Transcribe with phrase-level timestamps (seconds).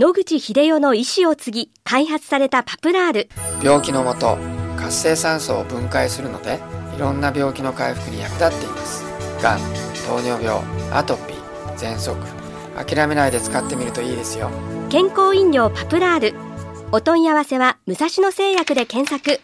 [0.00, 3.28] 野口秀夫の意思を継ぎ開発されたパプラール。
[3.62, 4.38] 病気のもと
[4.78, 6.58] 活性酸素を分解するので
[6.96, 9.04] いろんな病気の回復に役立っています。
[9.42, 9.58] がん
[10.08, 12.16] 糖尿病アトピー喘息。
[12.82, 14.50] 諦めないで使ってみるといいですよ。
[14.88, 16.34] 健康飲料パプラール。
[16.92, 19.42] お問い合わせは武蔵野製薬で検索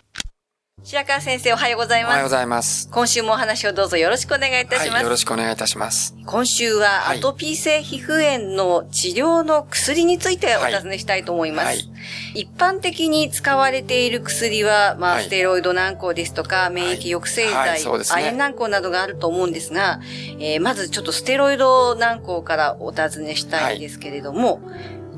[0.87, 2.13] 白川先生おはようございます。
[2.13, 2.89] おはようございます。
[2.91, 4.91] 今週もお話をどうぞよろしくお願いいたします。
[4.91, 6.15] はい、よろしくお願いいたします。
[6.27, 11.65] 今週はアトピー性皮膚炎の治療の薬についてお尋ねしたいと思います。
[11.65, 20.01] はいはい、一般的に使われている薬は、まあ、ステロイド軟膏ですとか、免疫抑制剤、ね、亜鉛軟膏などがあると思うんですが、
[20.39, 24.61] えー、まずちょっとステロイド軟膏からお尋ねしたいんですけれども、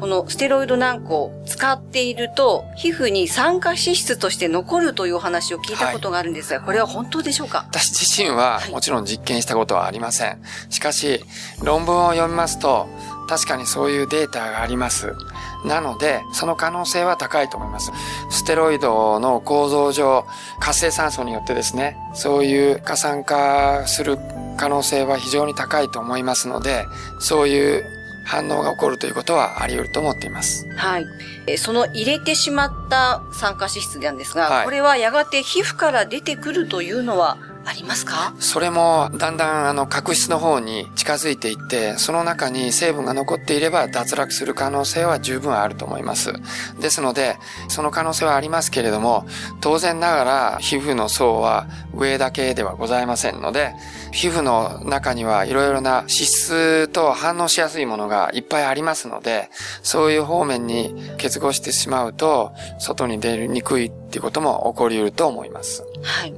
[0.01, 7.67] このステロイド軟膏を使っていると、皮膚に酸化脂質として残るという話を聞いたことがあるんですが、はい、これは本当でしょうか？
[7.69, 10.43] 私自身はもちろん実験したことはありません。
[10.71, 11.25] しかし、
[11.63, 12.89] 論文を読みますと、
[13.29, 15.15] 確かにそういうデータがあります。
[15.67, 17.93] なので、その可能性は高いと思います。
[18.31, 20.25] ステロイドの構造上、
[20.61, 24.19] 活性酸素によってですね、そういう過酸化する
[24.57, 26.87] 可能性は非常に高いと思いますので、
[27.19, 27.85] そういう
[28.29, 30.69] 反応が起こるということはあり得ると思っています。
[30.77, 31.07] はい。
[31.47, 38.35] えその入れてしまった酸化脂質なんですが、はい、これはやがて皮膚から出てくるというのはありますか？
[38.41, 46.33] それもだんだんあの角質の方に近づいていって、その中に成分が残っていれば脱落する可能性は十分あると思います。
[46.81, 47.37] ですので、
[47.69, 49.27] その可能性はありますけれども、
[49.61, 53.75] 当然ながら皮膚の層は上だけではございませんので、
[54.13, 59.51] 皮膚の中にはいろいろな脂質と反応しやすいものがいっぱいありますので、
[59.83, 65.85] そういう方面に結合してしまうと、外に出にくいっていうことも起こり得ると思います。
[66.03, 66.35] はい。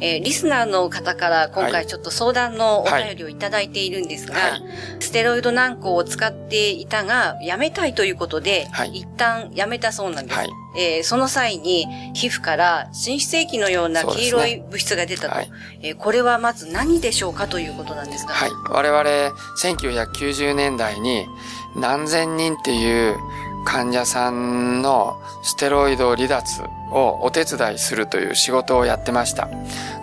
[0.00, 4.62] えー、リスナーの方から今回ちょっと相談のお便りをいただいているんですが、はいはい、
[5.00, 10.38] ステロイド軟膏を使っていたが、やめたいということで、はい、一旦やめたそうなんです。
[10.76, 15.38] えー、その際に皮膚から新出液のような黄色い物質が出たと。
[15.38, 15.50] ね、
[15.80, 18.34] えー、これはまず何でしょうかということなんですが。
[18.34, 18.50] はい。
[18.68, 21.26] 我々、1990年代に
[21.74, 23.16] 何千人っていう
[23.64, 29.48] 患者さんのステロイド離脱をお手伝いするという仕事をやってました。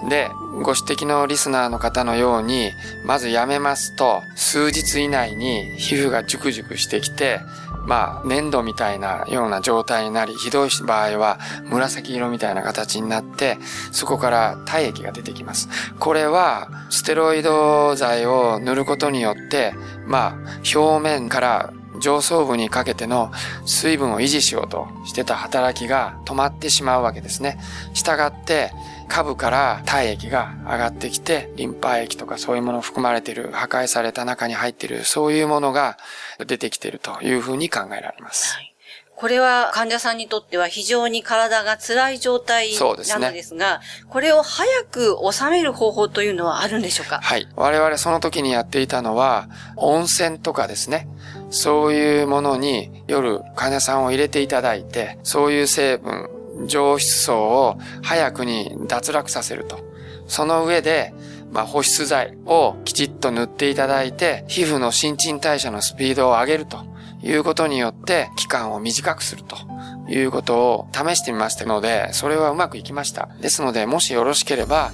[0.10, 0.30] で、
[0.64, 2.72] ご指摘のリスナーの方のように、
[3.06, 7.40] まずやめますと、数日以内に皮膚がジュクジュクしてきて、
[7.86, 13.58] まあ、粘土みたいなような状態になり、ひどい場合は紫色みたいな形になって、
[13.92, 15.70] そこから体液が出てきます。
[16.00, 19.74] これは、ステロイド剤を塗ることによって、
[20.06, 23.32] まあ、表面から上層部にかけての
[23.66, 27.58] 水分を維持しようとしてた働きが止まってしまうわけですね。
[27.94, 28.72] したがって、
[29.08, 35.98] 下部から体液が上がってきて、リンパ液とかそういうもの含まれている、破壊された中に入っている、そういうものが
[36.46, 38.56] 出てきているというふうに考えられます。
[38.56, 38.68] はい
[39.14, 43.66] これは患者さんにとっては非常に体が辛い状態なのですが、すね、
[44.10, 47.20] これを早く収める方法というのはあるんでしょうか？
[47.22, 47.48] はい。
[47.56, 51.08] 我々その時にやっていたのは、温泉とかですね。
[51.52, 56.30] そういうものに夜患者さんを入れていただいて、そういう成分、
[56.66, 59.80] 上質層を早くに脱落させると。
[60.28, 61.14] その上で、
[61.52, 66.86] まあ、保湿剤をきちっと塗っていただいて、皮膚の新陳代謝のスピードを上げると
[67.22, 69.58] いうことによって、期間を短くすると
[70.10, 73.28] いうことを試してみましたので、それはうまくいきました。
[73.42, 74.92] ですので、もしよろしければ、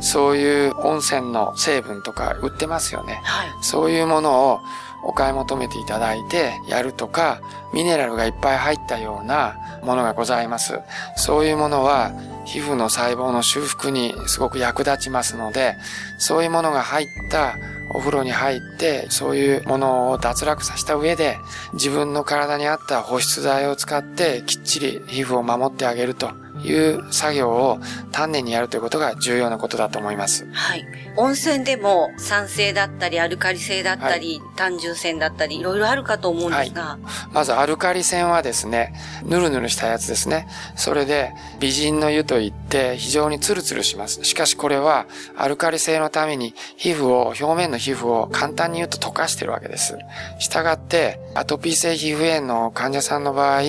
[0.00, 3.20] そういう温泉の成分とか売ってますよね。
[3.24, 4.60] はい、そういうものを
[5.02, 7.40] お買い求めていただいてやるとか、
[7.72, 10.80] ミネラルがいっぱい入ったようなものがございます。
[11.16, 12.12] そういうものは
[12.44, 15.76] 皮膚の細胞の修復にすごく役立ちますので、
[16.18, 17.54] そういうものが入った
[17.94, 21.38] お風呂に入って、そういうものを脱落させた上で、
[21.74, 26.30] 自分の体に合った保湿剤を使ってきっちり皮膚を守ってあげると
[26.64, 27.78] いう作業を
[28.12, 30.46] 丹念にやるということが重要なことだと思います。
[30.52, 30.84] はい。
[31.16, 38.94] 温泉でも酸性だったりアルカリ性だったり、はい、単純泉だったりいろいろあるかと思うんですが、はい、まずアルカリ泉はですね、
[39.24, 40.48] ぬるぬるしたやつですね。
[40.76, 44.24] それで美人の湯といって非常にツルツルします。
[44.24, 45.06] しかしこれは
[45.36, 49.98] アルカリ性のために皮膚を、表面の皮膚を簡単に言うと溶かしてるわけです。
[50.38, 53.62] したがってアトピー性皮膚炎の患者さんの場合、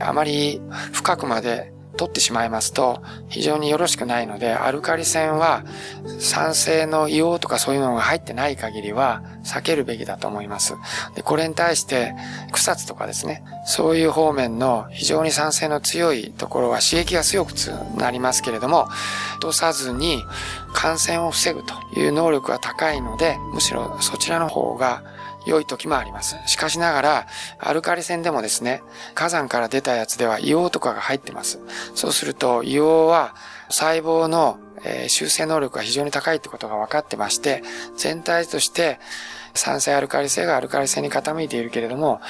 [0.00, 0.60] あまり
[0.92, 5.64] 深くまで取ってしまいますと非常によろしくないので、アルカリ泉は
[6.18, 10.74] 酸性の硫黄とかそういうのが入ってない限りは避けるべきだと思います。
[11.14, 12.14] でこれに対して
[12.52, 17.52] 草津とかですね、そういう方面の非常に酸性の強いところは刺激が強く
[17.96, 18.88] なりますけれども、
[19.36, 20.22] 落とさずに
[20.72, 25.02] 感染を防ぐという能力が高いので、むしろそちらの方が
[25.46, 26.36] 良い時もあります。
[26.46, 27.26] しかしながら、
[27.58, 28.82] アルカリ線でもですね、
[29.14, 31.60] 火山から出たやつでは硫黄とかが入ってます。
[31.94, 33.34] そうすると、硫黄は
[33.68, 37.62] 細胞のえ修正能力が非常に高いってことが分かってまして、
[37.96, 39.00] 全体として
[39.54, 42.20] 酸性アルカリ性がアルカリ性に傾いているけれども、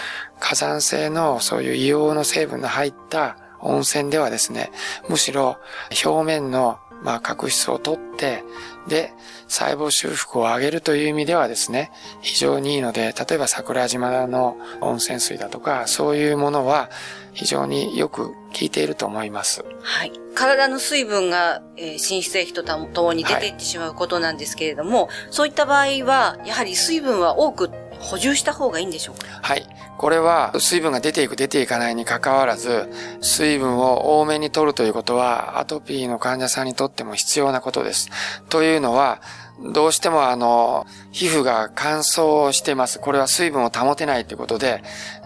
[0.40, 4.70] 火山性のそういう硫黄の成分の入った温泉ではですね、
[5.08, 5.56] むしろ
[6.04, 8.42] 表面のまあ、角質を取って、
[8.88, 9.12] で、
[9.46, 11.92] 細胞修復を上げるという意味ではですね、
[12.22, 16.90] 非常にいいので、例えば桜島の温泉水だとか、そういうものは
[17.32, 19.64] 非常によく効いていると思います。
[19.82, 20.12] はい。
[20.34, 27.70] 体の水分が、えー、浸出液とともに出ていってしまうことなんですけれども、はい、そういった場合は、やはり水分は多く
[28.00, 29.26] 補充した方がいいんでしょうか？
[29.42, 29.66] はい。
[30.04, 32.90] これは水分が出ていく出ていかないに関わらず、
[33.22, 38.10] 水分を多めに取るということは、アトピーの患者さんにとっても必要なことです。
[38.50, 39.22] というのは、
[39.60, 42.98] どうしてもあの、皮膚が乾燥しています。
[42.98, 44.82] これは水分を保てないということで、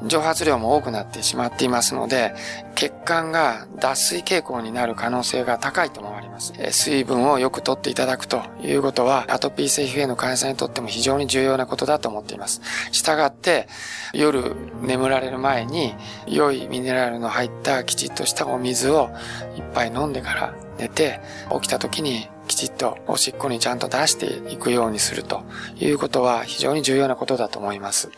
[0.07, 2.35] 蒸発量も多くなってしまっていますので、
[2.75, 6.53] 血管が脱水傾向になる可能性が高いと思われます。
[6.71, 12.61] 水分をよくとっていただくということは、アトピー性皮膚炎の患者さんにとっても非常に重要なことだと思っています。
[12.93, 13.67] したがって、
[14.13, 15.95] 夜眠られる前に、
[16.27, 19.09] 良いミネラルの入ったきちっとしたお水を
[19.57, 21.21] いっぱい飲んでから寝て、
[21.51, 25.43] 起きた時にきちっとおしっこにちゃんと出していくようにすると
[25.79, 28.11] いうことは非常に重要なことだと思います。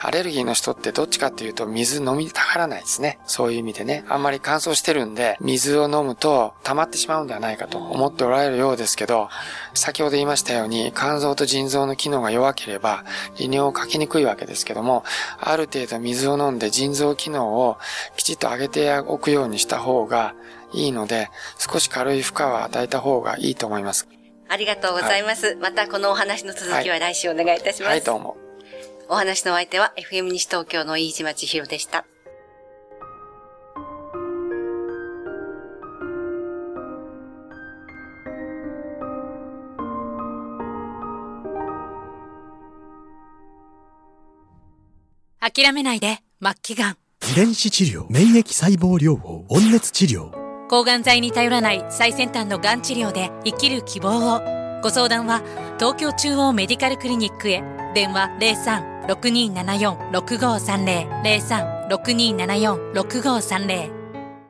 [0.00, 3.18] アレルギーの人ってどっちかっていうと水飲みたがらないですね。
[3.26, 4.04] そういう意味でね。
[4.08, 9.28] あんまり乾燥してるんで、水を飲むと溜まってしまうんではないかと思っておられるようですけど、
[9.74, 13.04] 先ほど言いましたように肝臓と腎臓の機能が弱ければ
[13.38, 15.04] 利尿をかけにくいわけですけども、
[15.40, 17.78] ある程度水を飲んで腎臓機能を
[18.16, 20.34] きちっと上げておくようにした方が
[20.72, 21.28] いいので、
[21.58, 24.08] 少し軽い負荷は与えた方がいいと思います。
[24.48, 25.46] ありがとうございます。
[25.46, 27.82] はい、またこのお話の続きは来週お願いいたします。
[27.84, 28.36] はい、はい、どうも。
[29.08, 32.04] お話の相手は FM 西東京の飯島千尋でした。
[45.40, 46.96] 諦めないで、末期がん。
[47.30, 50.35] 遺伝子治療、免疫細胞療法、温熱治療。
[50.68, 54.40] 抗がん剤に頼らない最先端のがん治療で生きる希望を。
[54.82, 55.42] ご相談は
[55.78, 57.62] 東京中央メディカルクリニックへ。
[57.94, 58.30] 電話
[59.08, 61.22] 03-6274-6530
[61.88, 63.95] 03-6274-6530